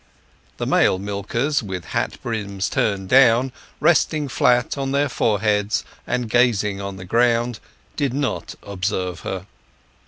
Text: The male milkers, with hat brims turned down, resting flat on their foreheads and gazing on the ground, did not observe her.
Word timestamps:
The 0.57 0.65
male 0.65 0.97
milkers, 0.97 1.61
with 1.61 1.85
hat 1.93 2.19
brims 2.23 2.69
turned 2.69 3.07
down, 3.07 3.51
resting 3.79 4.29
flat 4.29 4.75
on 4.75 4.93
their 4.93 5.07
foreheads 5.07 5.85
and 6.07 6.27
gazing 6.27 6.81
on 6.81 6.97
the 6.97 7.05
ground, 7.05 7.59
did 7.97 8.11
not 8.11 8.55
observe 8.63 9.19
her. 9.19 9.45